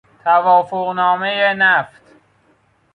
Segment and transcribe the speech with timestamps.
[0.23, 2.01] توافقنامهی نفت